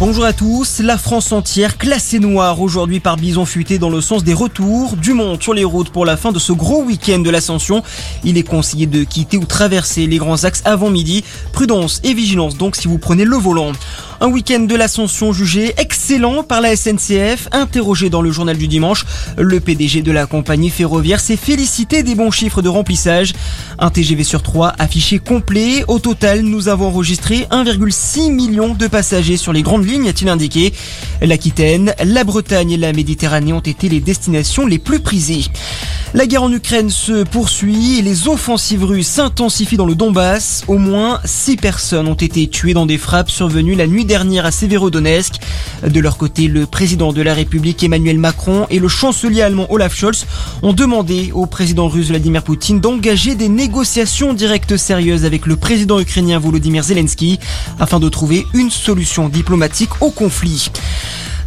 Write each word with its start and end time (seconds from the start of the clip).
Bonjour 0.00 0.24
à 0.24 0.32
tous. 0.32 0.80
La 0.80 0.98
France 0.98 1.30
entière 1.30 1.78
classée 1.78 2.18
noire 2.18 2.60
aujourd'hui 2.60 2.98
par 2.98 3.16
Bison 3.16 3.44
Futé 3.44 3.78
dans 3.78 3.90
le 3.90 4.00
sens 4.00 4.24
des 4.24 4.34
retours 4.34 4.96
du 4.96 5.12
monde 5.12 5.40
sur 5.40 5.54
les 5.54 5.62
routes 5.62 5.90
pour 5.90 6.04
la 6.04 6.16
fin 6.16 6.32
de 6.32 6.40
ce 6.40 6.52
gros 6.52 6.82
week-end 6.82 7.20
de 7.20 7.30
l'ascension. 7.30 7.80
Il 8.24 8.36
est 8.36 8.42
conseillé 8.42 8.86
de 8.86 9.04
quitter 9.04 9.36
ou 9.36 9.44
traverser 9.44 10.08
les 10.08 10.18
grands 10.18 10.42
axes 10.42 10.62
avant 10.64 10.90
midi. 10.90 11.22
Prudence 11.52 12.00
et 12.02 12.12
vigilance 12.12 12.56
donc 12.56 12.74
si 12.74 12.88
vous 12.88 12.98
prenez 12.98 13.24
le 13.24 13.36
volant. 13.36 13.70
Un 14.20 14.28
week-end 14.28 14.60
de 14.60 14.74
l'ascension 14.74 15.32
jugé 15.32 15.74
excellent 15.76 16.42
par 16.42 16.60
la 16.60 16.74
SNCF. 16.74 17.48
Interrogé 17.52 18.10
dans 18.10 18.22
le 18.22 18.32
journal 18.32 18.56
du 18.56 18.66
dimanche, 18.66 19.04
le 19.38 19.60
PDG 19.60 20.02
de 20.02 20.12
la 20.12 20.26
compagnie 20.26 20.70
ferroviaire 20.70 21.20
s'est 21.20 21.36
félicité 21.36 22.02
des 22.02 22.16
bons 22.16 22.32
chiffres 22.32 22.62
de 22.62 22.68
remplissage. 22.68 23.32
Un 23.78 23.90
TGV 23.90 24.24
sur 24.24 24.42
3 24.42 24.72
affiché 24.78 25.20
complet. 25.20 25.84
Au 25.86 26.00
total, 26.00 26.42
nous 26.42 26.68
avons 26.68 26.88
enregistré 26.88 27.46
1,6 27.50 28.32
million 28.32 28.74
de 28.74 28.86
passagers 28.88 29.36
sur 29.36 29.52
les 29.52 29.62
grandes 29.62 29.83
lignes, 29.84 30.08
a-t-il 30.08 30.28
indiqué. 30.28 30.72
L'Aquitaine, 31.20 31.94
la 32.04 32.24
Bretagne 32.24 32.72
et 32.72 32.76
la 32.76 32.92
Méditerranée 32.92 33.52
ont 33.52 33.60
été 33.60 33.88
les 33.88 34.00
destinations 34.00 34.66
les 34.66 34.78
plus 34.78 35.00
prisées. 35.00 35.44
La 36.16 36.28
guerre 36.28 36.44
en 36.44 36.52
Ukraine 36.52 36.90
se 36.90 37.24
poursuit 37.24 37.98
et 37.98 38.02
les 38.02 38.28
offensives 38.28 38.84
russes 38.84 39.08
s'intensifient 39.08 39.76
dans 39.76 39.84
le 39.84 39.96
Donbass. 39.96 40.62
Au 40.68 40.78
moins 40.78 41.18
6 41.24 41.56
personnes 41.56 42.06
ont 42.06 42.14
été 42.14 42.46
tuées 42.46 42.72
dans 42.72 42.86
des 42.86 42.98
frappes 42.98 43.32
survenues 43.32 43.74
la 43.74 43.88
nuit 43.88 44.04
dernière 44.04 44.46
à 44.46 44.52
Severodonetsk. 44.52 45.40
De 45.84 45.98
leur 45.98 46.16
côté, 46.16 46.46
le 46.46 46.66
président 46.66 47.12
de 47.12 47.20
la 47.20 47.34
République 47.34 47.82
Emmanuel 47.82 48.20
Macron 48.20 48.68
et 48.70 48.78
le 48.78 48.86
chancelier 48.86 49.42
allemand 49.42 49.66
Olaf 49.70 49.96
Scholz 49.96 50.24
ont 50.62 50.72
demandé 50.72 51.32
au 51.34 51.46
président 51.46 51.88
russe 51.88 52.10
Vladimir 52.10 52.44
Poutine 52.44 52.78
d'engager 52.78 53.34
des 53.34 53.48
négociations 53.48 54.34
directes 54.34 54.76
sérieuses 54.76 55.24
avec 55.24 55.46
le 55.46 55.56
président 55.56 55.98
ukrainien 55.98 56.38
Volodymyr 56.38 56.84
Zelensky 56.84 57.40
afin 57.80 57.98
de 57.98 58.08
trouver 58.08 58.46
une 58.54 58.70
solution 58.70 59.28
diplomatique 59.28 60.00
au 60.00 60.12
conflit. 60.12 60.70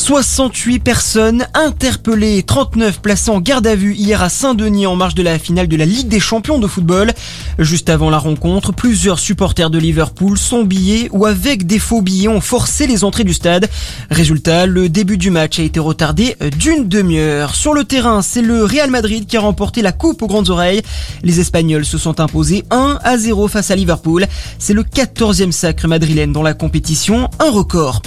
68 0.00 0.78
personnes 0.78 1.46
interpellées, 1.52 2.42
39 2.42 3.02
placées 3.02 3.30
en 3.30 3.38
garde 3.38 3.66
à 3.66 3.74
vue 3.74 3.94
hier 3.94 4.22
à 4.22 4.30
Saint-Denis 4.30 4.86
en 4.86 4.96
marge 4.96 5.14
de 5.14 5.22
la 5.22 5.38
finale 5.38 5.68
de 5.68 5.76
la 5.76 5.84
Ligue 5.84 6.08
des 6.08 6.20
champions 6.20 6.58
de 6.58 6.66
football. 6.66 7.12
Juste 7.58 7.90
avant 7.90 8.08
la 8.08 8.16
rencontre, 8.16 8.72
plusieurs 8.72 9.18
supporters 9.18 9.68
de 9.68 9.78
Liverpool, 9.78 10.38
sans 10.38 10.64
billets 10.64 11.10
ou 11.12 11.26
avec 11.26 11.66
des 11.66 11.78
faux 11.78 12.00
billets, 12.00 12.28
ont 12.28 12.40
forcé 12.40 12.86
les 12.86 13.04
entrées 13.04 13.24
du 13.24 13.34
stade. 13.34 13.68
Résultat, 14.10 14.64
le 14.64 14.88
début 14.88 15.18
du 15.18 15.30
match 15.30 15.58
a 15.58 15.62
été 15.62 15.78
retardé 15.78 16.34
d'une 16.58 16.88
demi-heure. 16.88 17.54
Sur 17.54 17.74
le 17.74 17.84
terrain, 17.84 18.22
c'est 18.22 18.42
le 18.42 18.64
Real 18.64 18.90
Madrid 18.90 19.26
qui 19.26 19.36
a 19.36 19.40
remporté 19.40 19.82
la 19.82 19.92
coupe 19.92 20.22
aux 20.22 20.26
grandes 20.26 20.48
oreilles. 20.48 20.80
Les 21.22 21.40
Espagnols 21.40 21.84
se 21.84 21.98
sont 21.98 22.20
imposés 22.20 22.64
1 22.70 22.98
à 23.04 23.18
0 23.18 23.48
face 23.48 23.70
à 23.70 23.76
Liverpool. 23.76 24.26
C'est 24.58 24.74
le 24.74 24.82
14e 24.82 25.52
sacre 25.52 25.86
madrilène 25.86 26.32
dans 26.32 26.42
la 26.42 26.54
compétition, 26.54 27.28
un 27.38 27.50
record. 27.50 28.00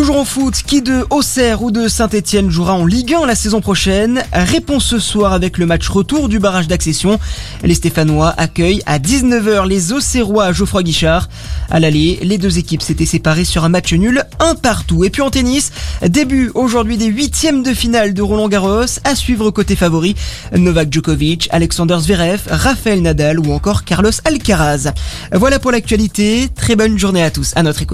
Toujours 0.00 0.16
en 0.16 0.24
foot, 0.24 0.62
qui 0.66 0.80
de 0.80 1.04
Auxerre 1.10 1.62
ou 1.62 1.70
de 1.70 1.86
Saint-Etienne 1.86 2.48
jouera 2.48 2.72
en 2.72 2.86
Ligue 2.86 3.12
1 3.12 3.26
la 3.26 3.34
saison 3.34 3.60
prochaine? 3.60 4.22
Réponse 4.32 4.86
ce 4.86 4.98
soir 4.98 5.34
avec 5.34 5.58
le 5.58 5.66
match 5.66 5.86
retour 5.90 6.30
du 6.30 6.38
barrage 6.38 6.68
d'accession. 6.68 7.20
Les 7.62 7.74
Stéphanois 7.74 8.32
accueillent 8.38 8.82
à 8.86 8.98
19h 8.98 9.68
les 9.68 9.92
Auxerrois 9.92 10.54
Geoffroy 10.54 10.84
Guichard. 10.84 11.28
À 11.68 11.80
l'aller, 11.80 12.18
les 12.22 12.38
deux 12.38 12.56
équipes 12.56 12.80
s'étaient 12.80 13.04
séparées 13.04 13.44
sur 13.44 13.62
un 13.62 13.68
match 13.68 13.92
nul, 13.92 14.24
un 14.38 14.54
partout. 14.54 15.04
Et 15.04 15.10
puis 15.10 15.20
en 15.20 15.28
tennis, 15.28 15.70
début 16.00 16.50
aujourd'hui 16.54 16.96
des 16.96 17.04
huitièmes 17.04 17.62
de 17.62 17.74
finale 17.74 18.14
de 18.14 18.22
Roland 18.22 18.48
Garros, 18.48 18.86
à 19.04 19.14
suivre 19.14 19.50
côté 19.50 19.76
favori, 19.76 20.16
Novak 20.56 20.90
Djokovic, 20.90 21.46
Alexander 21.52 21.98
Zverev, 22.00 22.40
Rafael 22.48 23.02
Nadal 23.02 23.38
ou 23.38 23.52
encore 23.52 23.84
Carlos 23.84 24.10
Alcaraz. 24.24 24.94
Voilà 25.30 25.58
pour 25.58 25.72
l'actualité, 25.72 26.48
très 26.56 26.74
bonne 26.74 26.98
journée 26.98 27.22
à 27.22 27.30
tous, 27.30 27.52
à 27.54 27.62
notre 27.62 27.82
écoute. 27.82 27.88